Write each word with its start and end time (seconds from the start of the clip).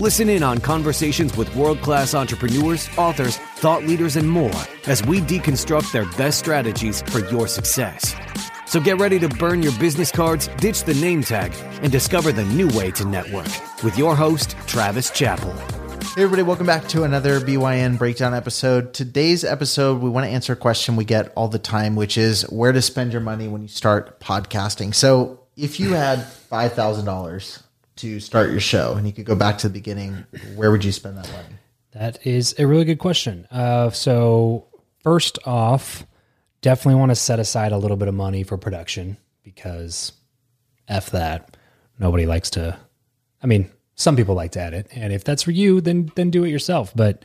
Listen 0.00 0.28
in 0.28 0.44
on 0.44 0.58
conversations 0.58 1.36
with 1.36 1.52
world 1.56 1.80
class 1.80 2.14
entrepreneurs, 2.14 2.88
authors, 2.96 3.36
thought 3.56 3.82
leaders, 3.82 4.14
and 4.14 4.30
more 4.30 4.54
as 4.86 5.04
we 5.04 5.20
deconstruct 5.20 5.90
their 5.90 6.04
best 6.16 6.38
strategies 6.38 7.02
for 7.02 7.18
your 7.18 7.48
success. 7.48 8.14
So 8.66 8.78
get 8.78 9.00
ready 9.00 9.18
to 9.18 9.28
burn 9.28 9.60
your 9.60 9.76
business 9.80 10.12
cards, 10.12 10.46
ditch 10.58 10.84
the 10.84 10.94
name 10.94 11.24
tag, 11.24 11.52
and 11.82 11.90
discover 11.90 12.30
the 12.30 12.44
new 12.44 12.68
way 12.78 12.92
to 12.92 13.04
network 13.04 13.48
with 13.82 13.98
your 13.98 14.14
host, 14.14 14.50
Travis 14.68 15.10
Chappell. 15.10 15.52
Hey, 16.14 16.22
everybody, 16.22 16.44
welcome 16.44 16.66
back 16.66 16.86
to 16.90 17.02
another 17.02 17.40
BYN 17.40 17.98
breakdown 17.98 18.34
episode. 18.34 18.94
Today's 18.94 19.42
episode, 19.42 20.00
we 20.00 20.10
want 20.10 20.26
to 20.26 20.30
answer 20.30 20.52
a 20.52 20.56
question 20.56 20.94
we 20.94 21.06
get 21.06 21.32
all 21.34 21.48
the 21.48 21.58
time, 21.58 21.96
which 21.96 22.16
is 22.16 22.42
where 22.42 22.70
to 22.70 22.82
spend 22.82 23.10
your 23.10 23.20
money 23.20 23.48
when 23.48 23.62
you 23.62 23.68
start 23.68 24.20
podcasting. 24.20 24.94
So, 24.94 25.40
if 25.56 25.80
you 25.80 25.94
had 25.94 26.20
$5,000 26.52 27.62
to 27.98 28.20
start 28.20 28.50
your 28.50 28.60
show 28.60 28.94
and 28.94 29.06
you 29.06 29.12
could 29.12 29.26
go 29.26 29.34
back 29.34 29.58
to 29.58 29.68
the 29.68 29.72
beginning, 29.72 30.24
where 30.54 30.70
would 30.70 30.84
you 30.84 30.92
spend 30.92 31.16
that 31.18 31.30
money? 31.32 31.54
That 31.92 32.26
is 32.26 32.54
a 32.58 32.66
really 32.66 32.84
good 32.84 32.98
question. 32.98 33.46
Uh, 33.50 33.90
so, 33.90 34.66
first 35.02 35.38
off, 35.44 36.06
definitely 36.60 36.98
want 36.98 37.10
to 37.10 37.16
set 37.16 37.38
aside 37.38 37.72
a 37.72 37.78
little 37.78 37.96
bit 37.96 38.08
of 38.08 38.14
money 38.14 38.42
for 38.42 38.56
production 38.56 39.16
because 39.42 40.12
F 40.86 41.10
that. 41.10 41.56
Nobody 41.98 42.26
likes 42.26 42.50
to, 42.50 42.78
I 43.42 43.46
mean, 43.46 43.70
some 43.94 44.16
people 44.16 44.34
like 44.34 44.52
to 44.52 44.60
edit. 44.60 44.86
And 44.92 45.12
if 45.12 45.24
that's 45.24 45.42
for 45.42 45.50
you, 45.50 45.80
then, 45.80 46.12
then 46.14 46.30
do 46.30 46.44
it 46.44 46.50
yourself. 46.50 46.92
But 46.94 47.24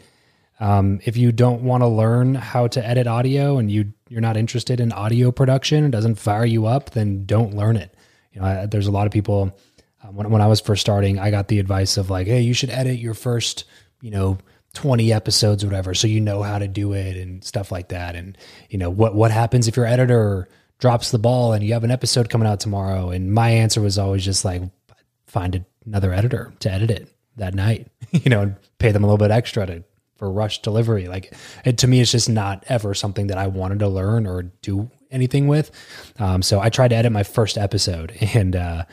um, 0.59 0.99
if 1.03 1.17
you 1.17 1.31
don't 1.31 1.61
want 1.63 1.81
to 1.81 1.87
learn 1.87 2.35
how 2.35 2.67
to 2.67 2.85
edit 2.85 3.05
audio 3.05 3.57
and 3.57 3.71
you, 3.71 3.93
you're 4.09 4.21
not 4.21 4.37
interested 4.37 4.79
in 4.79 4.91
audio 4.91 5.31
production, 5.31 5.85
it 5.85 5.91
doesn't 5.91 6.15
fire 6.15 6.45
you 6.45 6.65
up, 6.65 6.91
then 6.91 7.25
don't 7.25 7.53
learn 7.55 7.75
it. 7.75 7.93
You 8.31 8.41
know, 8.41 8.47
I, 8.47 8.65
there's 8.65 8.87
a 8.87 8.91
lot 8.91 9.05
of 9.05 9.13
people 9.13 9.55
um, 10.03 10.15
when, 10.15 10.29
when 10.29 10.41
I 10.41 10.47
was 10.47 10.61
first 10.61 10.81
starting, 10.81 11.19
I 11.19 11.31
got 11.31 11.47
the 11.47 11.59
advice 11.59 11.97
of 11.97 12.09
like, 12.09 12.27
hey, 12.27 12.41
you 12.41 12.53
should 12.53 12.69
edit 12.69 12.99
your 12.99 13.13
first, 13.13 13.65
you 14.01 14.11
know, 14.11 14.37
20 14.73 15.13
episodes 15.13 15.63
or 15.63 15.67
whatever, 15.67 15.93
so 15.93 16.07
you 16.07 16.19
know 16.19 16.41
how 16.41 16.57
to 16.57 16.67
do 16.67 16.93
it 16.93 17.15
and 17.15 17.43
stuff 17.43 17.71
like 17.71 17.89
that. 17.89 18.15
And, 18.15 18.37
you 18.69 18.77
know, 18.77 18.89
what, 18.89 19.13
what 19.13 19.31
happens 19.31 19.67
if 19.67 19.77
your 19.77 19.85
editor 19.85 20.47
drops 20.79 21.11
the 21.11 21.19
ball 21.19 21.53
and 21.53 21.63
you 21.63 21.73
have 21.73 21.83
an 21.83 21.91
episode 21.91 22.29
coming 22.29 22.47
out 22.47 22.59
tomorrow? 22.59 23.11
And 23.11 23.31
my 23.31 23.49
answer 23.49 23.81
was 23.81 23.97
always 23.99 24.25
just 24.25 24.43
like, 24.43 24.63
find 25.27 25.65
another 25.85 26.13
editor 26.13 26.53
to 26.59 26.71
edit 26.71 26.91
it 26.91 27.09
that 27.37 27.53
night, 27.53 27.87
you 28.11 28.29
know, 28.29 28.41
and 28.41 28.55
pay 28.79 28.91
them 28.91 29.03
a 29.03 29.07
little 29.07 29.17
bit 29.17 29.31
extra 29.31 29.65
to, 29.65 29.83
for 30.15 30.31
rush 30.31 30.61
delivery. 30.61 31.07
Like 31.07 31.33
it, 31.65 31.79
to 31.79 31.87
me, 31.87 32.01
it's 32.01 32.11
just 32.11 32.29
not 32.29 32.63
ever 32.67 32.93
something 32.93 33.27
that 33.27 33.37
I 33.37 33.47
wanted 33.47 33.79
to 33.79 33.87
learn 33.87 34.27
or 34.27 34.43
do 34.61 34.89
anything 35.13 35.47
with. 35.47 35.71
Um, 36.19 36.41
so 36.41 36.59
I 36.59 36.69
tried 36.69 36.89
to 36.89 36.95
edit 36.95 37.11
my 37.11 37.23
first 37.23 37.57
episode 37.57 38.11
and, 38.33 38.55
uh, 38.55 38.83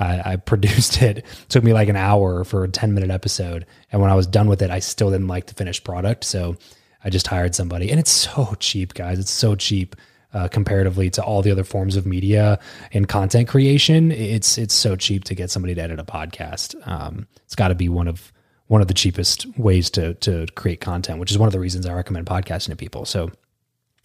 I, 0.00 0.32
I 0.32 0.36
produced 0.36 1.02
it. 1.02 1.18
it. 1.18 1.26
Took 1.48 1.62
me 1.62 1.72
like 1.72 1.88
an 1.88 1.96
hour 1.96 2.44
for 2.44 2.64
a 2.64 2.68
10 2.68 2.94
minute 2.94 3.10
episode. 3.10 3.66
And 3.92 4.00
when 4.00 4.10
I 4.10 4.14
was 4.14 4.26
done 4.26 4.48
with 4.48 4.62
it, 4.62 4.70
I 4.70 4.78
still 4.78 5.10
didn't 5.10 5.28
like 5.28 5.46
the 5.46 5.54
finished 5.54 5.84
product. 5.84 6.24
So 6.24 6.56
I 7.04 7.10
just 7.10 7.26
hired 7.26 7.54
somebody. 7.54 7.90
And 7.90 8.00
it's 8.00 8.10
so 8.10 8.54
cheap, 8.58 8.94
guys. 8.94 9.18
It's 9.18 9.30
so 9.30 9.54
cheap. 9.54 9.96
Uh, 10.32 10.46
comparatively 10.46 11.10
to 11.10 11.20
all 11.20 11.42
the 11.42 11.50
other 11.50 11.64
forms 11.64 11.96
of 11.96 12.06
media 12.06 12.56
and 12.92 13.08
content 13.08 13.48
creation, 13.48 14.12
it's 14.12 14.58
it's 14.58 14.74
so 14.74 14.94
cheap 14.94 15.24
to 15.24 15.34
get 15.34 15.50
somebody 15.50 15.74
to 15.74 15.80
edit 15.82 15.98
a 15.98 16.04
podcast. 16.04 16.76
Um, 16.86 17.26
it's 17.44 17.56
got 17.56 17.66
to 17.66 17.74
be 17.74 17.88
one 17.88 18.06
of 18.06 18.32
one 18.68 18.80
of 18.80 18.86
the 18.86 18.94
cheapest 18.94 19.46
ways 19.58 19.90
to 19.90 20.14
to 20.14 20.46
create 20.54 20.80
content, 20.80 21.18
which 21.18 21.32
is 21.32 21.38
one 21.38 21.48
of 21.48 21.52
the 21.52 21.58
reasons 21.58 21.84
I 21.84 21.94
recommend 21.94 22.26
podcasting 22.26 22.68
to 22.68 22.76
people. 22.76 23.04
So 23.06 23.32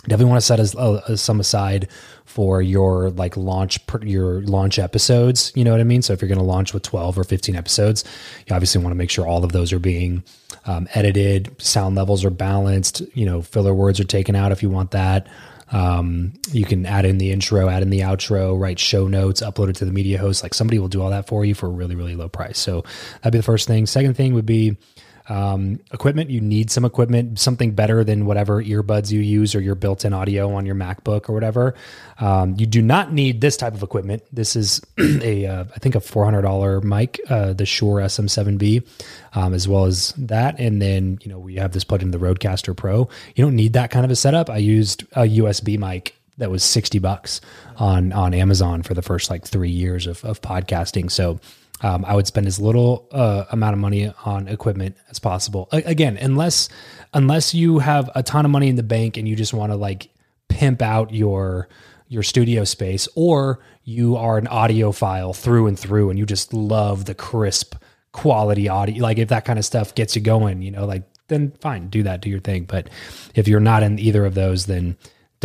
definitely 0.03 0.25
want 0.25 0.37
to 0.37 0.45
set 0.45 0.59
as, 0.59 0.75
uh, 0.75 1.15
some 1.15 1.39
aside 1.39 1.87
for 2.25 2.61
your 2.61 3.09
like 3.11 3.37
launch 3.37 3.79
your 4.03 4.41
launch 4.41 4.77
episodes 4.77 5.51
you 5.55 5.63
know 5.63 5.71
what 5.71 5.79
i 5.79 5.83
mean? 5.83 6.01
So 6.01 6.13
if 6.13 6.21
you're 6.21 6.29
going 6.29 6.39
to 6.39 6.43
launch 6.45 6.73
with 6.73 6.83
12 6.83 7.17
or 7.17 7.23
15 7.23 7.55
episodes 7.55 8.03
you 8.45 8.55
obviously 8.55 8.81
want 8.81 8.91
to 8.91 8.97
make 8.97 9.09
sure 9.09 9.27
all 9.27 9.43
of 9.43 9.51
those 9.51 9.73
are 9.73 9.79
being 9.79 10.23
um, 10.65 10.87
edited 10.93 11.55
sound 11.61 11.95
levels 11.95 12.25
are 12.25 12.29
balanced 12.29 13.01
you 13.13 13.25
know 13.25 13.41
filler 13.41 13.73
words 13.73 13.99
are 13.99 14.05
taken 14.05 14.35
out 14.35 14.51
if 14.51 14.61
you 14.63 14.69
want 14.69 14.91
that. 14.91 15.27
Um, 15.71 16.33
you 16.51 16.63
can 16.63 16.85
add 16.85 17.05
in 17.05 17.17
the 17.17 17.31
intro 17.31 17.69
add 17.69 17.81
in 17.81 17.89
the 17.89 18.01
outro 18.01 18.59
write 18.59 18.77
show 18.77 19.07
notes 19.07 19.41
upload 19.41 19.69
it 19.69 19.75
to 19.77 19.85
the 19.85 19.91
media 19.91 20.19
host. 20.19 20.43
Like 20.43 20.53
somebody 20.53 20.77
will 20.77 20.87
do 20.87 21.01
all 21.01 21.09
that 21.09 21.27
for 21.27 21.43
you 21.43 21.55
for 21.55 21.65
a 21.65 21.69
really 21.69 21.95
really 21.95 22.15
low 22.15 22.29
price. 22.29 22.59
So 22.59 22.83
that'd 23.21 23.31
be 23.33 23.39
the 23.39 23.43
first 23.43 23.67
thing. 23.67 23.87
Second 23.87 24.15
thing 24.15 24.35
would 24.35 24.45
be 24.45 24.77
um, 25.27 25.79
equipment. 25.91 26.29
You 26.29 26.41
need 26.41 26.69
some 26.69 26.85
equipment, 26.85 27.39
something 27.39 27.71
better 27.71 28.03
than 28.03 28.25
whatever 28.25 28.63
earbuds 28.63 29.11
you 29.11 29.19
use 29.19 29.55
or 29.55 29.61
your 29.61 29.75
built 29.75 30.05
in 30.05 30.13
audio 30.13 30.53
on 30.53 30.65
your 30.65 30.75
MacBook 30.75 31.29
or 31.29 31.33
whatever. 31.33 31.75
Um, 32.19 32.55
you 32.57 32.65
do 32.65 32.81
not 32.81 33.11
need 33.11 33.41
this 33.41 33.57
type 33.57 33.73
of 33.73 33.83
equipment. 33.83 34.23
This 34.31 34.55
is 34.55 34.81
a, 34.99 35.45
uh, 35.45 35.65
I 35.75 35.79
think, 35.79 35.95
a 35.95 35.99
$400 35.99 36.83
mic, 36.83 37.19
uh, 37.29 37.53
the 37.53 37.65
Shure 37.65 38.01
SM7B, 38.01 38.87
um, 39.33 39.53
as 39.53 39.67
well 39.67 39.85
as 39.85 40.13
that. 40.17 40.59
And 40.59 40.81
then, 40.81 41.19
you 41.21 41.31
know, 41.31 41.39
we 41.39 41.55
have 41.55 41.71
this 41.71 41.83
plugged 41.83 42.03
into 42.03 42.17
the 42.17 42.25
Rodecaster 42.25 42.75
Pro. 42.75 43.09
You 43.35 43.43
don't 43.43 43.55
need 43.55 43.73
that 43.73 43.91
kind 43.91 44.05
of 44.05 44.11
a 44.11 44.15
setup. 44.15 44.49
I 44.49 44.57
used 44.57 45.03
a 45.13 45.23
USB 45.23 45.77
mic 45.77 46.15
that 46.37 46.51
was 46.51 46.63
60 46.63 46.99
bucks 46.99 47.39
on 47.77 48.11
on 48.11 48.33
Amazon 48.33 48.83
for 48.83 48.93
the 48.93 49.01
first 49.01 49.29
like 49.29 49.45
3 49.45 49.69
years 49.69 50.05
of 50.05 50.23
of 50.25 50.41
podcasting. 50.41 51.09
So 51.09 51.39
um, 51.81 52.05
I 52.05 52.15
would 52.15 52.27
spend 52.27 52.47
as 52.47 52.59
little 52.59 53.07
uh, 53.11 53.45
amount 53.51 53.73
of 53.73 53.79
money 53.79 54.11
on 54.23 54.47
equipment 54.47 54.95
as 55.09 55.19
possible. 55.19 55.67
A- 55.71 55.83
again, 55.85 56.17
unless 56.17 56.69
unless 57.13 57.53
you 57.53 57.79
have 57.79 58.09
a 58.15 58.23
ton 58.23 58.45
of 58.45 58.51
money 58.51 58.69
in 58.69 58.75
the 58.75 58.83
bank 58.83 59.17
and 59.17 59.27
you 59.27 59.35
just 59.35 59.53
want 59.53 59.71
to 59.71 59.75
like 59.75 60.09
pimp 60.47 60.81
out 60.81 61.13
your 61.13 61.67
your 62.07 62.23
studio 62.23 62.63
space, 62.63 63.07
or 63.15 63.59
you 63.83 64.15
are 64.15 64.37
an 64.37 64.45
audiophile 64.45 65.35
through 65.35 65.67
and 65.67 65.77
through, 65.77 66.09
and 66.09 66.19
you 66.19 66.25
just 66.25 66.53
love 66.53 67.05
the 67.05 67.15
crisp 67.15 67.75
quality 68.11 68.69
audio. 68.69 69.03
Like 69.03 69.17
if 69.17 69.29
that 69.29 69.43
kind 69.43 69.59
of 69.59 69.65
stuff 69.65 69.93
gets 69.93 70.15
you 70.15 70.21
going, 70.21 70.61
you 70.61 70.71
know, 70.71 70.85
like 70.85 71.03
then 71.27 71.51
fine, 71.59 71.89
do 71.89 72.03
that, 72.03 72.21
do 72.21 72.29
your 72.29 72.39
thing. 72.39 72.63
But 72.63 72.89
if 73.33 73.47
you're 73.47 73.59
not 73.59 73.83
in 73.83 73.99
either 73.99 74.25
of 74.25 74.35
those, 74.35 74.67
then 74.67 74.95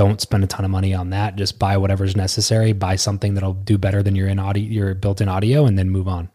don't 0.01 0.19
spend 0.19 0.43
a 0.43 0.47
ton 0.47 0.65
of 0.65 0.71
money 0.71 0.95
on 0.95 1.11
that. 1.11 1.37
Just 1.37 1.59
buy 1.59 1.77
whatever's 1.77 2.17
necessary. 2.17 2.73
Buy 2.73 2.97
something 2.97 3.35
that'll 3.35 3.53
do 3.53 3.77
better 3.77 4.03
than 4.03 4.17
your 4.17 4.29
in 4.29 4.39
audio, 4.39 4.65
your 4.65 4.95
built-in 4.95 5.29
audio, 5.29 5.67
and 5.67 5.79
then 5.79 5.91
move 5.91 6.09
on. 6.09 6.31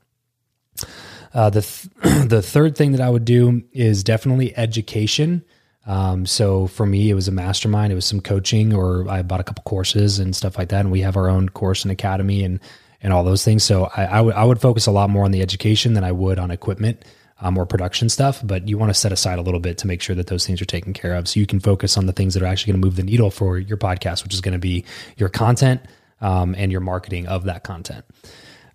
Uh, 1.34 1.50
the 1.50 1.64
th- 1.64 2.28
the 2.30 2.44
third 2.44 2.78
thing 2.78 2.92
that 2.92 3.02
I 3.02 3.10
would 3.10 3.26
do 3.26 3.64
is 3.72 4.04
definitely 4.04 4.56
education. 4.56 5.44
Um, 5.88 6.28
so 6.28 6.68
for 6.68 6.86
me, 6.86 7.10
it 7.10 7.16
was 7.16 7.28
a 7.28 7.32
mastermind. 7.32 7.92
It 7.92 7.96
was 7.96 8.06
some 8.06 8.22
coaching, 8.22 8.72
or 8.72 9.10
I 9.10 9.24
bought 9.24 9.40
a 9.40 9.44
couple 9.44 9.64
courses 9.64 10.20
and 10.20 10.36
stuff 10.36 10.60
like 10.60 10.70
that. 10.70 10.82
And 10.82 10.92
we 10.92 11.02
have 11.02 11.18
our 11.18 11.28
own 11.28 11.50
course 11.50 11.84
and 11.84 11.92
academy 11.92 12.44
and 12.44 12.60
and 13.02 13.14
all 13.14 13.24
those 13.24 13.44
things. 13.44 13.64
So 13.64 13.90
I, 13.98 14.06
I 14.06 14.22
would 14.22 14.36
I 14.36 14.44
would 14.44 14.62
focus 14.62 14.86
a 14.86 14.92
lot 14.92 15.10
more 15.10 15.26
on 15.26 15.32
the 15.32 15.42
education 15.42 15.96
than 15.96 16.04
I 16.04 16.12
would 16.12 16.38
on 16.38 16.52
equipment 16.52 17.04
um, 17.42 17.58
or 17.58 17.66
production 17.66 18.10
stuff. 18.10 18.42
But 18.44 18.68
you 18.68 18.78
want 18.78 18.90
to 18.90 18.94
set 18.94 19.12
aside 19.12 19.40
a 19.40 19.42
little 19.42 19.60
bit 19.60 19.78
to 19.80 19.88
make 19.88 20.02
sure 20.02 20.16
that 20.16 20.28
those 20.28 20.46
things 20.46 20.62
are 20.62 20.66
taken 20.66 20.94
care 20.94 21.16
of, 21.16 21.28
so 21.28 21.40
you 21.40 21.46
can 21.46 21.60
focus 21.60 21.98
on 21.98 22.06
the 22.06 22.14
things 22.14 22.34
that 22.34 22.44
are 22.44 22.48
actually 22.48 22.74
going 22.74 22.82
to 22.82 22.88
move 22.88 22.96
the 22.96 23.04
needle 23.04 23.32
for 23.32 23.58
your 23.58 23.78
podcast, 23.78 24.24
which 24.24 24.34
is 24.34 24.42
going 24.42 24.54
to 24.54 24.60
be 24.60 24.86
your 25.18 25.30
content 25.30 25.82
um, 26.22 26.56
and 26.58 26.72
your 26.72 26.82
marketing 26.82 27.28
of 27.28 27.46
that 27.46 27.64
content. 27.64 28.06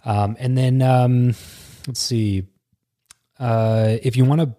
Um, 0.05 0.37
and 0.39 0.57
then 0.57 0.83
um, 0.83 1.35
let's 1.87 2.01
see, 2.01 2.47
uh, 3.39 3.97
if 4.03 4.17
you 4.17 4.25
want 4.25 4.41
to 4.41 4.55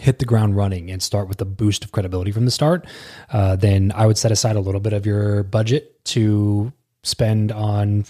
hit 0.00 0.18
the 0.18 0.24
ground 0.24 0.56
running 0.56 0.90
and 0.90 1.02
start 1.02 1.28
with 1.28 1.40
a 1.40 1.44
boost 1.44 1.84
of 1.84 1.92
credibility 1.92 2.32
from 2.32 2.46
the 2.46 2.50
start, 2.50 2.86
uh, 3.30 3.56
then 3.56 3.92
I 3.94 4.06
would 4.06 4.16
set 4.16 4.32
aside 4.32 4.56
a 4.56 4.60
little 4.60 4.80
bit 4.80 4.94
of 4.94 5.04
your 5.04 5.42
budget 5.42 6.02
to 6.06 6.72
spend 7.02 7.52
on 7.52 8.06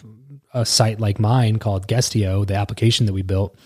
a 0.55 0.64
site 0.64 1.00
like 1.00 1.19
mine 1.19 1.58
called 1.58 1.88
Guestio, 1.88 2.44
the 2.46 2.55
application 2.55 3.06
that 3.06 3.12
we 3.12 3.23
built, 3.23 3.56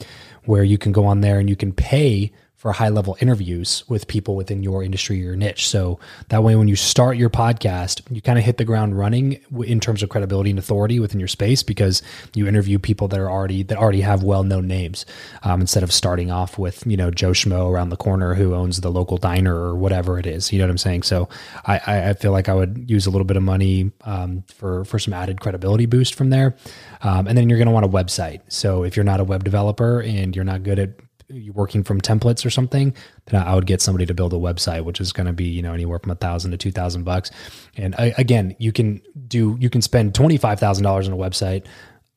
where 0.47 0.65
you 0.65 0.79
can 0.79 0.93
go 0.93 1.05
on 1.07 1.21
there 1.21 1.39
and 1.39 1.49
you 1.49 1.57
can 1.57 1.73
pay 1.73 2.33
for 2.57 2.73
high 2.73 2.89
level 2.89 3.17
interviews 3.21 3.85
with 3.87 4.09
people 4.09 4.35
within 4.35 4.63
your 4.63 4.83
industry 4.83 5.27
or 5.29 5.37
niche. 5.37 5.69
So 5.69 6.01
that 6.31 6.43
way, 6.43 6.57
when 6.57 6.69
you 6.69 6.77
start 6.77 7.19
your 7.19 7.29
podcast, 7.29 8.01
you 8.11 8.23
kind 8.23 8.39
of 8.39 8.45
hit 8.45 8.57
the 8.57 8.65
ground 8.65 8.99
running 8.99 9.41
in 9.65 9.79
terms 9.79 10.03
of 10.03 10.09
credibility 10.09 10.51
and 10.51 10.59
authority 10.59 10.99
within 10.99 11.21
your 11.21 11.29
space 11.29 11.63
because 11.63 12.03
you 12.35 12.49
interview 12.49 12.79
people 12.79 13.09
that 13.09 13.21
are 13.21 13.31
already 13.31 13.63
that 13.65 13.77
already 13.77 14.01
have 14.01 14.23
well 14.23 14.43
known 14.43 14.67
names 14.67 15.05
um, 15.43 15.61
instead 15.61 15.83
of 15.83 15.93
starting 15.93 16.31
off 16.31 16.59
with 16.59 16.87
you 16.87 16.97
know 16.97 17.11
Joe 17.11 17.33
Schmo 17.33 17.71
around 17.71 17.91
the 17.91 17.97
corner 17.97 18.35
who 18.35 18.55
owns 18.55 18.81
the 18.81 18.91
local 18.91 19.19
diner 19.19 19.55
or 19.55 19.77
whatever 19.77 20.19
it 20.19 20.27
is. 20.27 20.51
You 20.51 20.59
know 20.59 20.65
what 20.65 20.71
I'm 20.71 20.79
saying? 20.79 21.03
So 21.03 21.29
I, 21.67 22.09
I 22.09 22.13
feel 22.15 22.33
like 22.33 22.49
I 22.49 22.55
would 22.55 22.89
use 22.89 23.07
a 23.07 23.11
little 23.11 23.27
bit 23.27 23.37
of 23.37 23.43
money 23.43 23.93
um, 24.05 24.45
for 24.49 24.87
for 24.87 24.99
some 24.99 25.13
added 25.13 25.41
credibility 25.41 25.85
boost 25.85 26.15
from 26.15 26.31
there, 26.31 26.57
um, 27.03 27.27
and 27.27 27.37
then 27.37 27.51
you're 27.51 27.59
going 27.59 27.67
to 27.67 27.73
want 27.73 27.85
a 27.85 27.89
website. 27.89 28.41
So 28.49 28.83
if 28.83 28.97
you're 28.97 29.05
not 29.05 29.21
a 29.21 29.25
web 29.25 29.45
developer 29.45 30.01
and 30.01 30.35
you're 30.35 30.45
not 30.45 30.63
good 30.63 30.79
at 30.79 30.91
you're 31.29 31.55
working 31.55 31.83
from 31.83 32.01
templates 32.01 32.45
or 32.45 32.51
something, 32.51 32.95
then 33.27 33.43
I 33.43 33.55
would 33.55 33.67
get 33.67 33.81
somebody 33.81 34.07
to 34.07 34.15
build 34.15 34.33
a 34.33 34.37
website, 34.37 34.85
which 34.85 35.01
is 35.01 35.13
going 35.13 35.27
to 35.27 35.33
be 35.33 35.45
you 35.45 35.63
know 35.63 35.73
anywhere 35.73 35.99
from 35.99 36.13
a 36.13 36.17
thousand 36.17 36.53
to 36.53 36.57
two 36.57 36.73
thousand 36.73 37.05
bucks. 37.05 37.31
And 37.77 37.95
I, 37.97 38.15
again, 38.19 38.55
you 38.59 38.73
can 38.73 39.03
do 39.27 39.57
you 39.61 39.71
can 39.71 39.83
spend 39.83 40.15
twenty 40.15 40.37
five 40.37 40.61
thousand 40.61 40.85
dollars 40.85 41.09
on 41.09 41.15
a 41.15 41.17
website. 41.17 41.67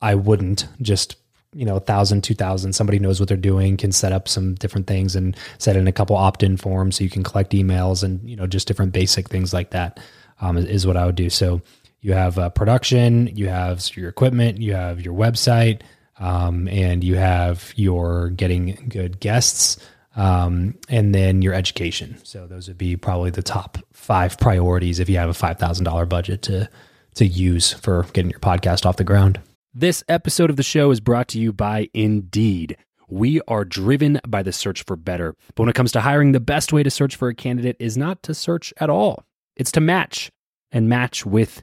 I 0.00 0.14
wouldn't 0.14 0.66
just 0.80 1.16
you 1.54 1.64
know 1.64 1.76
a 1.76 1.80
thousand, 1.80 2.22
two 2.22 2.34
thousand. 2.34 2.72
Somebody 2.74 2.98
knows 2.98 3.20
what 3.20 3.28
they're 3.28 3.36
doing, 3.36 3.76
can 3.76 3.92
set 3.92 4.12
up 4.12 4.28
some 4.28 4.54
different 4.54 4.86
things 4.86 5.16
and 5.16 5.36
set 5.58 5.76
in 5.76 5.88
a 5.88 5.92
couple 5.92 6.16
opt 6.16 6.42
in 6.42 6.56
forms 6.56 6.96
so 6.96 7.04
you 7.04 7.10
can 7.10 7.24
collect 7.24 7.52
emails 7.52 8.02
and 8.02 8.28
you 8.28 8.36
know 8.36 8.46
just 8.46 8.68
different 8.68 8.92
basic 8.92 9.28
things 9.28 9.52
like 9.52 9.70
that 9.70 9.98
um, 10.40 10.56
is, 10.56 10.86
what 10.86 10.96
I 10.96 11.06
would 11.06 11.16
do. 11.16 11.30
So 11.30 11.60
you 12.00 12.14
have 12.14 12.38
uh, 12.38 12.48
production, 12.50 13.26
you 13.36 13.48
have 13.48 13.94
your 13.96 14.08
equipment, 14.08 14.60
you 14.60 14.74
have 14.74 15.00
your 15.00 15.14
website 15.14 15.82
um, 16.20 16.68
and 16.68 17.02
you 17.02 17.16
have 17.16 17.72
your 17.76 18.30
getting 18.30 18.86
good 18.88 19.18
guests, 19.18 19.78
um, 20.14 20.78
and 20.88 21.14
then 21.14 21.42
your 21.42 21.54
education. 21.54 22.18
So 22.22 22.46
those 22.46 22.68
would 22.68 22.78
be 22.78 22.96
probably 22.96 23.30
the 23.30 23.42
top 23.42 23.78
five 23.92 24.38
priorities 24.38 25.00
if 25.00 25.08
you 25.08 25.16
have 25.16 25.30
a 25.30 25.34
five 25.34 25.58
thousand 25.58 25.84
dollar 25.84 26.06
budget 26.06 26.42
to 26.42 26.68
to 27.14 27.26
use 27.26 27.72
for 27.72 28.04
getting 28.12 28.30
your 28.30 28.40
podcast 28.40 28.86
off 28.86 28.96
the 28.96 29.04
ground. 29.04 29.40
This 29.74 30.04
episode 30.08 30.50
of 30.50 30.56
the 30.56 30.62
show 30.62 30.90
is 30.90 31.00
brought 31.00 31.28
to 31.28 31.38
you 31.38 31.52
by 31.52 31.88
Indeed. 31.94 32.76
We 33.08 33.40
are 33.48 33.64
driven 33.64 34.20
by 34.26 34.42
the 34.42 34.52
search 34.52 34.84
for 34.84 34.96
better. 34.96 35.34
But 35.54 35.62
when 35.62 35.68
it 35.68 35.74
comes 35.74 35.92
to 35.92 36.00
hiring, 36.00 36.32
the 36.32 36.40
best 36.40 36.72
way 36.72 36.82
to 36.82 36.90
search 36.90 37.16
for 37.16 37.28
a 37.28 37.34
candidate 37.34 37.76
is 37.80 37.96
not 37.96 38.22
to 38.24 38.34
search 38.34 38.72
at 38.78 38.90
all. 38.90 39.24
It's 39.56 39.72
to 39.72 39.80
match 39.80 40.30
and 40.70 40.88
match 40.88 41.26
with 41.26 41.62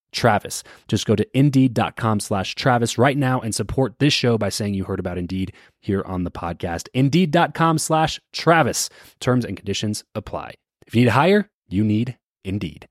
Travis. 0.11 0.63
Just 0.87 1.05
go 1.05 1.15
to 1.15 1.37
indeed.com 1.37 2.19
slash 2.19 2.55
Travis 2.55 2.97
right 2.97 3.17
now 3.17 3.39
and 3.41 3.53
support 3.53 3.99
this 3.99 4.13
show 4.13 4.37
by 4.37 4.49
saying 4.49 4.73
you 4.73 4.83
heard 4.83 4.99
about 4.99 5.17
Indeed 5.17 5.53
here 5.79 6.03
on 6.05 6.23
the 6.23 6.31
podcast. 6.31 6.87
Indeed.com 6.93 7.77
slash 7.77 8.19
Travis. 8.33 8.89
Terms 9.19 9.45
and 9.45 9.57
conditions 9.57 10.03
apply. 10.15 10.55
If 10.87 10.95
you 10.95 11.01
need 11.01 11.05
to 11.05 11.11
hire, 11.11 11.49
you 11.69 11.83
need 11.83 12.17
Indeed. 12.43 12.87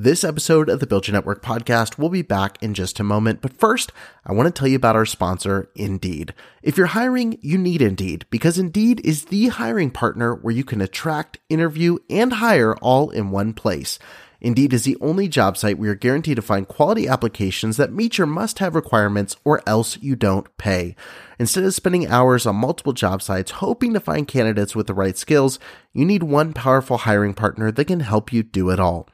This 0.00 0.22
episode 0.22 0.68
of 0.68 0.78
the 0.78 0.86
Build 0.86 1.08
Your 1.08 1.14
Network 1.14 1.42
podcast 1.42 1.98
will 1.98 2.08
be 2.08 2.22
back 2.22 2.62
in 2.62 2.72
just 2.72 3.00
a 3.00 3.02
moment, 3.02 3.40
but 3.40 3.58
first, 3.58 3.90
I 4.24 4.32
want 4.32 4.46
to 4.46 4.56
tell 4.56 4.68
you 4.68 4.76
about 4.76 4.94
our 4.94 5.04
sponsor, 5.04 5.72
Indeed. 5.74 6.34
If 6.62 6.76
you're 6.76 6.86
hiring, 6.86 7.36
you 7.42 7.58
need 7.58 7.82
Indeed 7.82 8.24
because 8.30 8.58
Indeed 8.58 9.00
is 9.04 9.24
the 9.24 9.48
hiring 9.48 9.90
partner 9.90 10.36
where 10.36 10.54
you 10.54 10.62
can 10.62 10.80
attract, 10.80 11.38
interview, 11.48 11.98
and 12.08 12.34
hire 12.34 12.76
all 12.76 13.10
in 13.10 13.32
one 13.32 13.52
place. 13.54 13.98
Indeed 14.40 14.72
is 14.72 14.84
the 14.84 14.96
only 15.00 15.26
job 15.26 15.56
site 15.56 15.78
where 15.78 15.86
you're 15.86 15.94
guaranteed 15.96 16.36
to 16.36 16.42
find 16.42 16.68
quality 16.68 17.08
applications 17.08 17.76
that 17.76 17.92
meet 17.92 18.18
your 18.18 18.26
must 18.26 18.60
have 18.60 18.76
requirements 18.76 19.36
or 19.44 19.62
else 19.66 19.98
you 20.00 20.14
don't 20.14 20.56
pay. 20.58 20.94
Instead 21.40 21.64
of 21.64 21.74
spending 21.74 22.06
hours 22.06 22.46
on 22.46 22.54
multiple 22.54 22.92
job 22.92 23.20
sites 23.20 23.50
hoping 23.52 23.92
to 23.94 24.00
find 24.00 24.28
candidates 24.28 24.76
with 24.76 24.86
the 24.86 24.94
right 24.94 25.16
skills, 25.16 25.58
you 25.92 26.04
need 26.04 26.22
one 26.22 26.52
powerful 26.52 26.98
hiring 26.98 27.34
partner 27.34 27.72
that 27.72 27.86
can 27.86 28.00
help 28.00 28.32
you 28.32 28.44
do 28.44 28.70
it 28.70 28.78
all. 28.78 29.08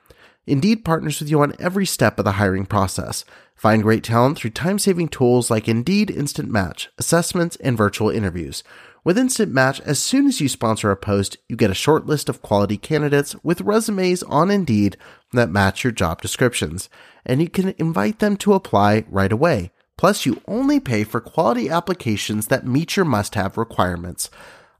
Indeed 0.46 0.84
partners 0.84 1.20
with 1.20 1.30
you 1.30 1.40
on 1.40 1.54
every 1.58 1.86
step 1.86 2.18
of 2.18 2.24
the 2.24 2.32
hiring 2.32 2.66
process. 2.66 3.24
Find 3.54 3.82
great 3.82 4.04
talent 4.04 4.36
through 4.38 4.50
time 4.50 4.78
saving 4.78 5.08
tools 5.08 5.50
like 5.50 5.68
Indeed 5.68 6.10
Instant 6.10 6.50
Match, 6.50 6.90
assessments, 6.98 7.56
and 7.56 7.76
virtual 7.76 8.10
interviews. 8.10 8.62
With 9.04 9.18
Instant 9.18 9.52
Match, 9.52 9.80
as 9.82 9.98
soon 9.98 10.26
as 10.26 10.40
you 10.40 10.48
sponsor 10.48 10.90
a 10.90 10.96
post, 10.96 11.36
you 11.48 11.56
get 11.56 11.70
a 11.70 11.74
short 11.74 12.06
list 12.06 12.28
of 12.28 12.42
quality 12.42 12.76
candidates 12.76 13.36
with 13.42 13.60
resumes 13.60 14.22
on 14.24 14.50
Indeed 14.50 14.96
that 15.32 15.50
match 15.50 15.84
your 15.84 15.92
job 15.92 16.22
descriptions, 16.22 16.88
and 17.24 17.40
you 17.40 17.48
can 17.48 17.74
invite 17.78 18.18
them 18.18 18.36
to 18.38 18.54
apply 18.54 19.04
right 19.08 19.32
away. 19.32 19.72
Plus, 19.96 20.26
you 20.26 20.40
only 20.48 20.80
pay 20.80 21.04
for 21.04 21.20
quality 21.20 21.68
applications 21.68 22.48
that 22.48 22.66
meet 22.66 22.96
your 22.96 23.04
must 23.04 23.34
have 23.34 23.56
requirements. 23.56 24.30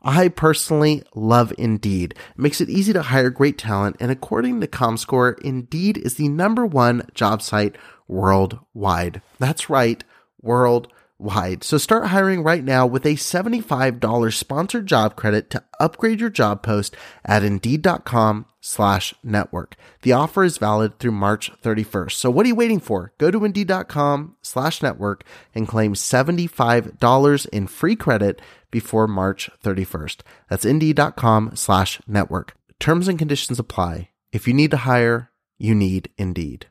I 0.05 0.29
personally 0.29 1.03
love 1.15 1.53
Indeed. 1.57 2.13
It 2.13 2.39
makes 2.39 2.61
it 2.61 2.69
easy 2.69 2.93
to 2.93 3.03
hire 3.03 3.31
great 3.31 3.59
talent, 3.59 3.97
and 3.99 4.11
according 4.11 4.61
to 4.61 4.67
ComScore, 4.67 5.41
Indeed 5.41 5.97
is 5.97 6.15
the 6.17 6.29
number 6.29 6.67
one 6.67 7.09
job 7.15 7.41
site 7.41 7.77
worldwide. 8.07 9.23
That's 9.39 9.71
right, 9.71 10.05
worldwide 10.43 10.93
wide. 11.19 11.65
So 11.65 11.79
start 11.79 12.07
hiring 12.07 12.43
right 12.43 12.65
now 12.65 12.87
with 12.87 13.07
a 13.07 13.15
$75 13.15 14.35
sponsored 14.35 14.87
job 14.87 15.17
credit 15.17 15.51
to 15.51 15.63
upgrade 15.81 16.21
your 16.21 16.31
job 16.31 16.63
post 16.63 16.97
at 17.25 17.43
indeed.com 17.43 18.47
slash 18.61 19.15
network. 19.23 19.77
The 20.03 20.13
offer 20.13 20.45
is 20.45 20.59
valid 20.59 20.99
through 20.99 21.13
March 21.13 21.53
31st. 21.63 22.13
So 22.13 22.31
what 22.31 22.47
are 22.47 22.49
you 22.49 22.55
waiting 22.55 22.81
for? 22.81 23.13
Go 23.19 23.31
to 23.31 23.45
indeed.com 23.45 24.37
slash 24.43 24.83
network 24.83 25.25
and 25.55 25.69
claim 25.69 25.95
$75 25.95 27.47
in 27.49 27.67
free 27.67 27.97
credit 27.97 28.41
before 28.71 29.07
March 29.07 29.51
31st. 29.63 30.21
That's 30.51 30.65
indeed.com 30.65 31.53
slash 31.55 32.01
network. 32.07 32.55
Terms 32.81 33.09
and 33.09 33.19
conditions 33.19 33.59
apply. 33.59 34.11
If 34.33 34.49
you 34.49 34.55
need 34.55 34.73
to 34.73 34.79
hire, 34.79 35.31
you 35.59 35.75
need 35.75 36.11
Indeed. 36.19 36.67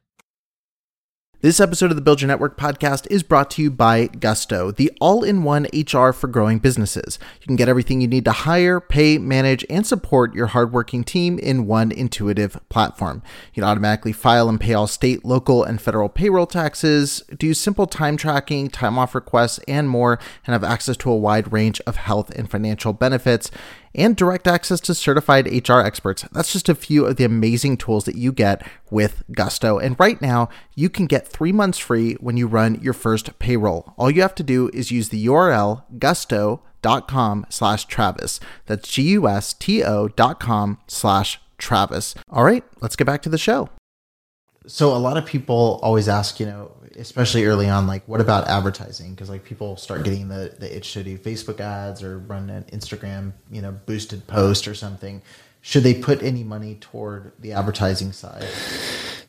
This 1.44 1.60
episode 1.60 1.90
of 1.90 1.98
the 1.98 2.02
Build 2.02 2.22
Your 2.22 2.30
Network 2.30 2.58
podcast 2.58 3.06
is 3.12 3.22
brought 3.22 3.52
to 3.52 3.62
you 3.62 3.70
by 3.70 4.08
Gusto, 4.08 4.72
the 4.72 4.90
all 5.02 5.26
in 5.26 5.44
one 5.44 5.68
HR 5.74 6.14
for 6.14 6.30
growing 6.30 6.58
businesses. 6.60 7.20
You 7.42 7.48
can 7.48 7.58
get 7.58 7.68
everything 7.68 8.00
you 8.00 8.08
need 8.08 8.24
to 8.24 8.32
hire, 8.32 8.80
pay, 8.80 9.18
manage, 9.18 9.66
and 9.70 9.86
support 9.86 10.34
your 10.34 10.48
hardworking 10.48 11.04
team 11.04 11.38
in 11.38 11.68
one 11.68 11.92
intuitive 11.92 12.58
platform. 12.70 13.22
You 13.54 13.56
can 13.56 13.70
automatically 13.70 14.14
file 14.14 14.48
and 14.48 14.58
pay 14.58 14.74
all 14.74 14.88
state, 14.88 15.26
local, 15.26 15.66
and 15.66 15.82
federal 15.82 16.08
payroll 16.08 16.48
taxes, 16.48 17.24
do 17.38 17.54
simple 17.54 17.88
time 17.88 18.16
tracking, 18.16 18.70
time 18.70 18.98
off 18.98 19.14
requests, 19.14 19.60
and 19.68 19.90
more, 19.90 20.20
and 20.48 20.54
have 20.54 20.64
access 20.64 20.96
to 20.96 21.12
a 21.12 21.18
wide 21.18 21.52
range 21.52 21.82
of 21.82 21.98
health 21.98 22.30
and 22.30 22.50
financial 22.50 22.94
benefits 22.94 23.52
and 23.96 24.16
direct 24.16 24.48
access 24.48 24.80
to 24.82 24.94
certified 24.94 25.48
HR 25.48 25.80
experts. 25.80 26.26
That's 26.32 26.52
just 26.52 26.70
a 26.70 26.76
few 26.76 27.06
of 27.06 27.18
the 27.18 27.24
amazing 27.24 27.78
tools 27.78 28.06
that 28.06 28.16
you 28.16 28.32
get 28.32 28.66
with 28.90 29.24
Gusto. 29.32 29.78
And 29.80 30.00
right 30.00 30.22
now, 30.22 30.50
you 30.76 30.90
can 30.90 31.06
get 31.06 31.28
three 31.28 31.52
months 31.52 31.78
free 31.78 32.14
when 32.16 32.38
you 32.38 32.48
run 32.48 32.80
your 32.82 32.94
first 32.94 33.38
payroll. 33.40 33.94
All 33.98 34.12
you 34.12 34.22
have 34.22 34.36
to 34.36 34.44
do 34.44 34.70
is 34.74 34.92
use 34.92 35.10
the 35.10 35.26
URL 35.26 35.84
gusto.com 36.00 37.46
slash 37.50 37.86
Travis. 37.86 38.40
That's 38.66 38.90
G-U-S-T-O 38.90 40.08
dot 40.10 40.40
com 40.40 40.80
slash 40.88 41.40
Travis. 41.58 42.16
All 42.30 42.44
right, 42.44 42.64
let's 42.82 42.96
get 42.96 43.08
back 43.08 43.22
to 43.24 43.30
the 43.30 43.38
show. 43.38 43.70
So 44.66 44.96
a 44.96 44.98
lot 44.98 45.18
of 45.18 45.26
people 45.26 45.80
always 45.84 46.08
ask, 46.08 46.40
you 46.40 46.46
know, 46.46 46.72
especially 46.96 47.46
early 47.46 47.70
on, 47.70 47.88
like, 47.88 48.08
what 48.08 48.22
about 48.22 48.48
advertising? 48.48 49.12
Because 49.12 49.30
like 49.30 49.44
people 49.44 49.76
start 49.78 50.04
getting 50.04 50.28
the 50.28 50.56
the 50.58 50.76
itch 50.76 50.94
to 50.94 51.04
do 51.04 51.18
Facebook 51.18 51.60
ads 51.60 52.04
or 52.04 52.20
run 52.20 52.50
an 52.50 52.64
Instagram, 52.72 53.34
you 53.52 53.62
know, 53.62 53.72
boosted 53.72 54.26
post 54.28 54.68
or 54.68 54.76
something. 54.76 55.22
Should 55.62 55.84
they 55.84 55.94
put 55.94 56.22
any 56.22 56.44
money 56.44 56.76
toward 56.76 57.32
the 57.40 57.54
advertising 57.54 58.12
side? 58.12 58.48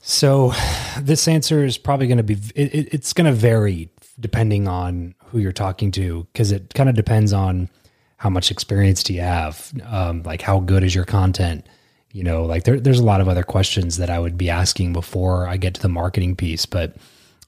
So, 0.03 0.53
this 1.01 1.27
answer 1.29 1.65
is 1.65 1.79
probably 1.79 2.07
going 2.07 2.19
to 2.19 2.25
be 2.25 2.35
it, 2.55 2.93
it's 2.93 3.13
going 3.13 3.27
to 3.27 3.33
vary 3.33 3.89
depending 4.19 4.69
on 4.69 5.15
who 5.27 5.39
you're 5.39 5.53
talking 5.53 5.91
to 5.93 6.27
because 6.33 6.53
it 6.53 6.75
kind 6.75 6.89
of 6.89 6.95
depends 6.95 7.33
on 7.33 7.69
how 8.17 8.31
much 8.31 8.51
experience 8.51 9.03
do 9.03 9.13
you 9.13 9.21
have, 9.21 9.73
um, 9.85 10.23
like 10.23 10.43
how 10.43 10.61
good 10.61 10.83
is 10.83 10.95
your 10.95 11.05
content. 11.05 11.67
You 12.15 12.23
know, 12.23 12.45
like 12.45 12.63
there, 12.63 12.79
there's 12.79 13.01
a 13.01 13.05
lot 13.05 13.21
of 13.21 13.27
other 13.27 13.43
questions 13.43 13.97
that 13.97 14.09
I 14.09 14.21
would 14.21 14.39
be 14.39 14.49
asking 14.49 14.93
before 14.93 15.49
I 15.49 15.57
get 15.57 15.75
to 15.75 15.83
the 15.83 15.89
marketing 15.89 16.37
piece, 16.37 16.65
but 16.65 16.95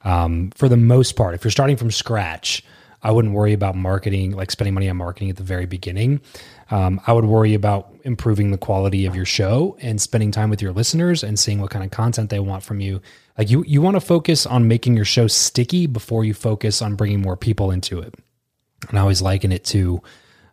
um, 0.03 0.51
for 0.57 0.69
the 0.69 0.77
most 0.77 1.13
part, 1.13 1.35
if 1.37 1.45
you're 1.45 1.53
starting 1.53 1.77
from 1.77 1.93
scratch, 1.93 2.65
I 3.01 3.13
wouldn't 3.13 3.33
worry 3.33 3.53
about 3.53 3.77
marketing, 3.77 4.33
like 4.33 4.51
spending 4.51 4.75
money 4.75 4.89
on 4.89 4.97
marketing 4.97 5.31
at 5.31 5.37
the 5.37 5.45
very 5.45 5.67
beginning. 5.67 6.21
Um, 6.73 7.01
I 7.07 7.13
would 7.13 7.27
worry 7.27 7.55
about 7.55 7.95
improving 8.03 8.51
the 8.51 8.59
quality 8.59 9.07
of 9.07 9.15
your 9.15 9.25
show 9.25 9.77
and 9.81 10.01
spending 10.01 10.33
time 10.33 10.51
with 10.51 10.61
your 10.61 10.73
listeners 10.73 11.23
and 11.23 11.39
seeing 11.39 11.61
what 11.61 11.71
kind 11.71 11.85
of 11.85 11.93
content 11.93 12.31
they 12.31 12.41
want 12.41 12.65
from 12.65 12.81
you. 12.81 13.01
Like 13.39 13.49
you, 13.49 13.63
you 13.69 13.81
want 13.81 13.95
to 13.95 14.01
focus 14.01 14.47
on 14.47 14.67
making 14.67 14.97
your 14.97 15.05
show 15.05 15.29
sticky 15.29 15.87
before 15.87 16.25
you 16.25 16.35
focus 16.35 16.83
on 16.83 16.97
bringing 16.97 17.23
more 17.23 17.37
people 17.37 17.71
into 17.71 18.01
it. 18.01 18.13
And 18.89 18.99
I 18.99 19.03
always 19.03 19.23
liken 19.23 19.53
it 19.53 19.65
to, 19.67 20.03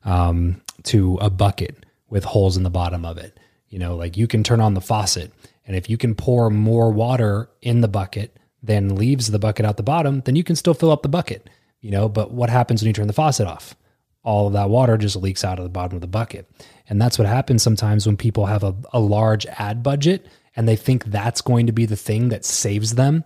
um, 0.05 0.61
to 0.83 1.17
a 1.19 1.31
bucket 1.31 1.83
with 2.09 2.25
holes 2.25 2.57
in 2.57 2.61
the 2.61 2.69
bottom 2.69 3.05
of 3.05 3.17
it. 3.17 3.39
You 3.73 3.79
know, 3.79 3.95
like 3.95 4.15
you 4.15 4.27
can 4.27 4.43
turn 4.43 4.61
on 4.61 4.75
the 4.75 4.81
faucet, 4.81 5.33
and 5.65 5.75
if 5.75 5.89
you 5.89 5.97
can 5.97 6.15
pour 6.15 6.49
more 6.49 6.91
water 6.91 7.49
in 7.61 7.81
the 7.81 7.87
bucket 7.87 8.37
then 8.63 8.95
leaves 8.95 9.29
the 9.29 9.37
bucket 9.37 9.65
out 9.65 9.77
the 9.77 9.83
bottom, 9.83 10.21
then 10.21 10.37
you 10.37 10.43
can 10.43 10.55
still 10.55 10.73
fill 10.73 10.89
up 10.89 11.03
the 11.03 11.09
bucket, 11.09 11.49
you 11.81 11.91
know. 11.91 12.07
But 12.07 12.31
what 12.31 12.49
happens 12.49 12.81
when 12.81 12.87
you 12.87 12.93
turn 12.93 13.07
the 13.07 13.13
faucet 13.13 13.45
off? 13.45 13.75
All 14.23 14.47
of 14.47 14.53
that 14.53 14.69
water 14.69 14.97
just 14.97 15.17
leaks 15.17 15.43
out 15.43 15.59
of 15.59 15.65
the 15.65 15.69
bottom 15.69 15.97
of 15.97 16.01
the 16.01 16.07
bucket. 16.07 16.49
And 16.87 17.01
that's 17.01 17.19
what 17.19 17.27
happens 17.27 17.61
sometimes 17.61 18.07
when 18.07 18.15
people 18.15 18.45
have 18.45 18.63
a, 18.63 18.73
a 18.93 18.99
large 18.99 19.45
ad 19.45 19.83
budget 19.83 20.25
and 20.55 20.65
they 20.65 20.77
think 20.77 21.03
that's 21.05 21.41
going 21.41 21.67
to 21.67 21.73
be 21.73 21.85
the 21.85 21.97
thing 21.97 22.29
that 22.29 22.45
saves 22.45 22.95
them. 22.95 23.25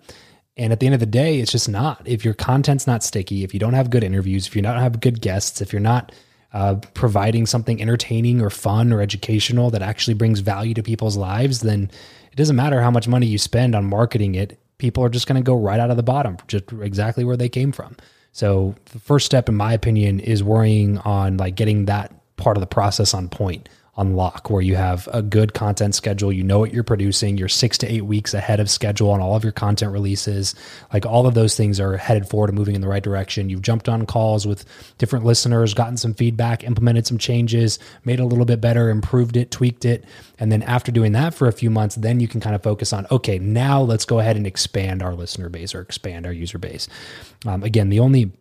And 0.56 0.74
at 0.74 0.80
the 0.80 0.88
end 0.88 0.96
of 0.96 1.00
the 1.00 1.06
day, 1.06 1.39
it's 1.39 1.51
just 1.51 1.70
not. 1.70 2.01
If 2.06 2.25
your 2.25 2.34
content's 2.34 2.88
not 2.88 3.04
sticky, 3.04 3.44
if 3.44 3.54
you 3.54 3.60
don't 3.60 3.75
have 3.75 3.92
good 3.92 4.04
interviews, 4.04 4.48
if 4.48 4.56
you 4.56 4.63
don't 4.63 4.80
have 4.80 5.00
good 5.00 5.22
guests, 5.22 5.62
if 5.62 5.72
you're 5.72 5.80
not 5.80 6.12
uh, 6.54 6.75
providing 6.94 7.46
something 7.46 7.82
entertaining 7.82 8.42
or 8.42 8.50
fun 8.50 8.94
or 8.94 9.01
educational 9.01 9.70
that 9.70 9.82
actually 9.82 10.13
brings 10.13 10.39
value 10.39 10.74
to 10.74 10.84
people's 10.84 11.18
lives, 11.18 11.62
then 11.62 11.92
it 12.32 12.36
doesn't 12.36 12.56
matter 12.56 12.82
how 12.82 12.92
much 12.92 13.08
money 13.08 13.25
you 13.25 13.38
spend 13.38 13.75
on 13.75 13.86
marketing 13.86 14.36
it 14.36 14.60
people 14.77 15.04
are 15.04 15.10
just 15.10 15.27
going 15.27 15.42
to 15.42 15.46
go 15.46 15.56
right 15.56 15.80
out 15.80 15.89
of 15.89 15.98
the 15.98 16.04
bottom, 16.04 16.38
just 16.48 16.72
exactly 16.82 17.24
where 17.24 17.38
they 17.38 17.50
came 17.50 17.72
from. 17.72 17.96
So 18.32 18.75
the 18.92 19.00
first 19.00 19.25
step, 19.25 19.50
in 19.50 19.56
my 19.56 19.74
opinion, 19.74 20.20
is 20.20 20.44
worrying 20.44 21.00
on 21.00 21.38
like 21.38 21.56
getting 21.56 21.86
that 21.86 22.13
part 22.38 22.58
of 22.58 22.62
the 22.62 22.68
process 22.68 23.13
on 23.13 23.30
point 23.30 23.68
on 23.98 24.16
lock 24.16 24.51
where 24.51 24.62
you 24.62 24.75
have 24.75 25.10
a 25.12 25.24
good 25.24 25.56
content 25.56 25.96
schedule. 25.96 26.32
You 26.32 26.44
know 26.44 26.60
what 26.60 26.72
you're 26.72 26.84
producing. 26.84 27.38
You're 27.38 27.50
six 27.50 27.80
to 27.80 27.92
eight 27.92 28.06
weeks 28.06 28.34
ahead 28.36 28.60
of 28.60 28.70
schedule 28.70 29.10
on 29.10 29.20
all 29.20 29.36
of 29.36 29.44
your 29.44 29.51
content 29.51 29.92
releases. 29.92 30.54
Like 30.94 31.06
all 31.06 31.25
of 31.25 31.34
those 31.34 31.58
things 31.58 31.80
are 31.80 31.98
headed 31.98 32.30
forward 32.30 32.51
and 32.51 32.58
moving 32.58 32.75
in 32.75 32.82
the 32.82 32.88
right 32.88 33.01
direction. 33.01 33.50
You've 33.50 33.63
jumped 33.63 33.89
on 33.89 34.06
calls 34.06 34.46
with 34.46 34.66
different 35.00 35.25
listeners, 35.25 35.74
gotten 35.74 35.98
some 35.98 36.13
feedback, 36.13 36.63
implemented 36.63 37.08
some 37.08 37.18
changes, 37.18 37.80
made 38.06 38.20
a 38.20 38.25
little 38.25 38.46
bit 38.46 38.62
better, 38.62 38.89
improved 38.89 39.36
it, 39.36 39.50
tweaked 39.50 39.84
it. 39.84 40.06
And 40.38 40.51
then 40.51 40.62
after 40.62 40.92
doing 40.92 41.13
that 41.13 41.34
for 41.34 41.48
a 41.48 41.51
few 41.51 41.72
months, 41.72 41.96
then 41.96 42.20
you 42.20 42.27
can 42.27 42.39
kind 42.39 42.56
of 42.56 42.62
focus 42.62 42.94
on, 42.94 43.08
okay, 43.10 43.39
now 43.39 43.82
let's 43.82 44.06
go 44.06 44.20
ahead 44.20 44.38
and 44.38 44.46
expand 44.46 45.01
our 45.01 45.16
listener 45.16 45.50
base 45.50 45.74
or 45.74 45.82
expand 45.82 46.27
our 46.27 46.32
user 46.32 46.60
base. 46.60 46.88
Um, 47.48 47.63
again, 47.63 47.89
the 47.89 48.00
only 48.00 48.32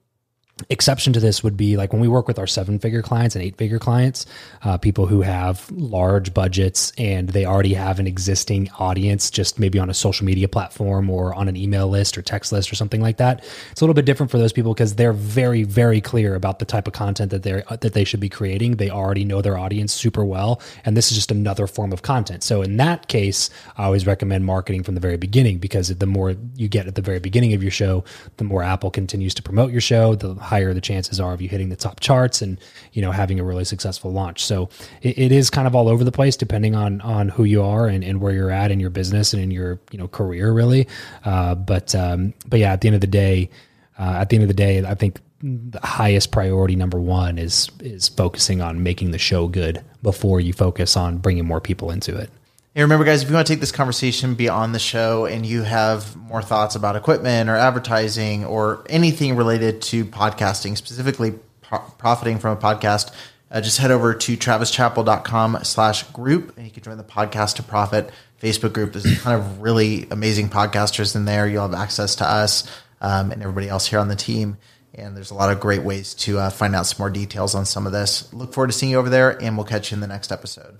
exception 0.70 1.12
to 1.12 1.20
this 1.20 1.44
would 1.44 1.56
be 1.56 1.76
like 1.76 1.92
when 1.92 2.00
we 2.00 2.08
work 2.08 2.26
with 2.26 2.38
our 2.38 2.46
seven 2.46 2.78
figure 2.78 3.02
clients 3.02 3.36
and 3.36 3.44
eight 3.44 3.58
figure 3.58 3.78
clients 3.78 4.24
uh, 4.62 4.78
people 4.78 5.06
who 5.06 5.20
have 5.20 5.70
large 5.70 6.32
budgets 6.32 6.92
and 6.96 7.28
they 7.28 7.44
already 7.44 7.74
have 7.74 8.00
an 8.00 8.06
existing 8.06 8.70
audience 8.78 9.30
just 9.30 9.58
maybe 9.58 9.78
on 9.78 9.90
a 9.90 9.94
social 9.94 10.24
media 10.24 10.48
platform 10.48 11.10
or 11.10 11.34
on 11.34 11.46
an 11.46 11.56
email 11.56 11.88
list 11.88 12.16
or 12.16 12.22
text 12.22 12.52
list 12.52 12.72
or 12.72 12.74
something 12.74 13.02
like 13.02 13.18
that 13.18 13.44
it's 13.70 13.82
a 13.82 13.84
little 13.84 13.92
bit 13.92 14.06
different 14.06 14.30
for 14.30 14.38
those 14.38 14.52
people 14.52 14.72
because 14.72 14.94
they're 14.94 15.12
very 15.12 15.62
very 15.62 16.00
clear 16.00 16.34
about 16.34 16.58
the 16.58 16.64
type 16.64 16.86
of 16.86 16.94
content 16.94 17.30
that 17.30 17.42
they're 17.42 17.62
that 17.80 17.92
they 17.92 18.04
should 18.04 18.20
be 18.20 18.28
creating. 18.28 18.76
They 18.76 18.88
already 18.88 19.24
know 19.24 19.42
their 19.42 19.58
audience 19.58 19.92
super 19.92 20.24
well 20.24 20.62
and 20.86 20.96
this 20.96 21.10
is 21.10 21.18
just 21.18 21.30
another 21.30 21.66
form 21.66 21.92
of 21.92 22.00
content. 22.00 22.42
So 22.42 22.62
in 22.62 22.78
that 22.78 23.08
case 23.08 23.50
i 23.76 23.84
always 23.84 24.06
recommend 24.06 24.46
marketing 24.46 24.82
from 24.82 24.94
the 24.94 25.00
very 25.02 25.18
beginning 25.18 25.58
because 25.58 25.88
the 25.88 26.06
more 26.06 26.34
you 26.54 26.68
get 26.68 26.86
at 26.86 26.94
the 26.94 27.02
very 27.02 27.18
beginning 27.18 27.52
of 27.52 27.62
your 27.62 27.70
show 27.70 28.04
the 28.38 28.44
more 28.44 28.62
apple 28.62 28.90
continues 28.90 29.34
to 29.34 29.42
promote 29.42 29.70
your 29.70 29.80
show 29.80 30.14
the 30.14 30.34
higher 30.46 30.72
the 30.72 30.80
chances 30.80 31.20
are 31.20 31.34
of 31.34 31.42
you 31.42 31.48
hitting 31.48 31.68
the 31.68 31.76
top 31.76 32.00
charts 32.00 32.40
and 32.40 32.58
you 32.92 33.02
know 33.02 33.12
having 33.12 33.38
a 33.40 33.44
really 33.44 33.64
successful 33.64 34.12
launch. 34.12 34.44
So 34.44 34.68
it, 35.02 35.18
it 35.18 35.32
is 35.32 35.50
kind 35.50 35.66
of 35.66 35.74
all 35.74 35.88
over 35.88 36.04
the 36.04 36.12
place 36.12 36.36
depending 36.36 36.74
on 36.74 37.00
on 37.02 37.28
who 37.28 37.44
you 37.44 37.62
are 37.62 37.86
and, 37.86 38.02
and 38.04 38.20
where 38.20 38.32
you're 38.32 38.50
at 38.50 38.70
in 38.70 38.80
your 38.80 38.90
business 38.90 39.32
and 39.32 39.42
in 39.42 39.50
your 39.50 39.80
you 39.90 39.98
know 39.98 40.08
career 40.08 40.52
really. 40.52 40.86
Uh, 41.24 41.54
but 41.54 41.94
um, 41.94 42.32
but 42.46 42.60
yeah, 42.60 42.72
at 42.72 42.80
the 42.80 42.88
end 42.88 42.94
of 42.94 43.00
the 43.00 43.06
day, 43.06 43.50
uh, 43.98 44.18
at 44.20 44.28
the 44.28 44.36
end 44.36 44.44
of 44.44 44.48
the 44.48 44.54
day, 44.54 44.84
I 44.84 44.94
think 44.94 45.20
the 45.42 45.80
highest 45.82 46.32
priority 46.32 46.76
number 46.76 46.98
one 46.98 47.38
is 47.38 47.68
is 47.80 48.08
focusing 48.08 48.62
on 48.62 48.82
making 48.82 49.10
the 49.10 49.18
show 49.18 49.48
good 49.48 49.84
before 50.02 50.40
you 50.40 50.52
focus 50.52 50.96
on 50.96 51.18
bringing 51.18 51.44
more 51.44 51.60
people 51.60 51.90
into 51.90 52.16
it. 52.16 52.30
Hey, 52.76 52.82
remember, 52.82 53.06
guys, 53.06 53.22
if 53.22 53.30
you 53.30 53.34
want 53.34 53.46
to 53.46 53.50
take 53.54 53.60
this 53.60 53.72
conversation 53.72 54.34
beyond 54.34 54.74
the 54.74 54.78
show 54.78 55.24
and 55.24 55.46
you 55.46 55.62
have 55.62 56.14
more 56.14 56.42
thoughts 56.42 56.74
about 56.74 56.94
equipment 56.94 57.48
or 57.48 57.56
advertising 57.56 58.44
or 58.44 58.84
anything 58.90 59.34
related 59.34 59.80
to 59.80 60.04
podcasting, 60.04 60.76
specifically 60.76 61.32
pro- 61.62 61.78
profiting 61.96 62.38
from 62.38 62.54
a 62.54 62.60
podcast, 62.60 63.14
uh, 63.50 63.62
just 63.62 63.78
head 63.78 63.90
over 63.90 64.12
to 64.12 64.36
travischappell.com 64.36 65.60
slash 65.62 66.02
group 66.10 66.54
and 66.58 66.66
you 66.66 66.70
can 66.70 66.82
join 66.82 66.98
the 66.98 67.02
podcast 67.02 67.54
to 67.54 67.62
profit 67.62 68.10
Facebook 68.42 68.74
group. 68.74 68.92
There's 68.92 69.06
a 69.06 69.16
ton 69.16 69.40
of 69.40 69.62
really 69.62 70.06
amazing 70.10 70.50
podcasters 70.50 71.16
in 71.16 71.24
there. 71.24 71.48
You'll 71.48 71.62
have 71.62 71.72
access 71.72 72.14
to 72.16 72.30
us 72.30 72.70
um, 73.00 73.30
and 73.30 73.40
everybody 73.40 73.70
else 73.70 73.86
here 73.86 74.00
on 74.00 74.08
the 74.08 74.16
team. 74.16 74.58
And 74.96 75.14
there's 75.14 75.30
a 75.30 75.34
lot 75.34 75.52
of 75.52 75.60
great 75.60 75.82
ways 75.82 76.14
to 76.14 76.38
uh, 76.38 76.50
find 76.50 76.74
out 76.74 76.86
some 76.86 76.98
more 76.98 77.10
details 77.10 77.54
on 77.54 77.66
some 77.66 77.86
of 77.86 77.92
this. 77.92 78.32
Look 78.32 78.54
forward 78.54 78.68
to 78.68 78.72
seeing 78.72 78.92
you 78.92 78.98
over 78.98 79.10
there, 79.10 79.40
and 79.42 79.56
we'll 79.56 79.66
catch 79.66 79.90
you 79.90 79.96
in 79.96 80.00
the 80.00 80.06
next 80.06 80.32
episode. 80.32 80.78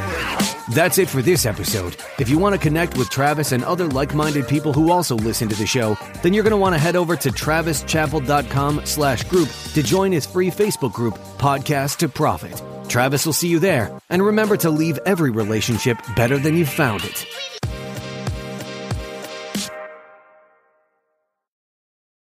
That's 0.73 0.99
it 0.99 1.09
for 1.09 1.23
this 1.23 1.47
episode. 1.47 1.97
If 2.19 2.29
you 2.29 2.39
want 2.39 2.55
to 2.55 2.61
connect 2.61 2.97
with 2.97 3.11
Travis 3.11 3.53
and 3.53 3.63
other 3.63 3.87
like-minded 3.87 4.49
people 4.49 4.73
who 4.73 4.91
also 4.91 5.17
listen 5.17 5.49
to 5.49 5.55
the 5.55 5.67
show, 5.67 5.97
then 6.23 6.35
you're 6.35 6.43
going 6.45 6.51
to 6.53 6.57
want 6.57 6.75
to 6.75 6.79
head 6.79 6.97
over 6.97 7.15
to 7.15 7.29
travischappell.com 7.29 8.87
slash 8.87 9.25
group 9.25 9.49
to 9.75 9.83
join 9.83 10.13
his 10.13 10.27
free 10.27 10.51
Facebook 10.51 10.93
group, 10.93 11.15
Podcast 11.39 11.99
to 11.99 12.09
Profit. 12.09 12.61
Travis 12.89 13.27
will 13.27 13.33
see 13.33 13.49
you 13.49 13.59
there. 13.59 13.97
And 14.09 14.25
remember 14.25 14.57
to 14.59 14.71
leave 14.71 14.99
every 15.07 15.31
relationship 15.31 15.99
better 16.17 16.39
than 16.39 16.57
you 16.57 16.65
found 16.65 17.05
it. 17.05 17.56